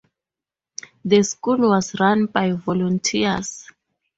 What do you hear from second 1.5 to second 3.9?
was run by volunteers.